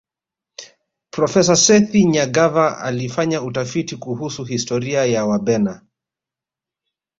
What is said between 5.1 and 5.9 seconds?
wabena